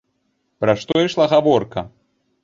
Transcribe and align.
Пра 0.63 0.73
што 0.83 1.03
ішла 1.07 1.27
гаворка? 1.33 1.81